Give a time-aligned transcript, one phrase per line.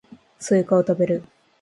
[0.39, 1.23] スイカを食べる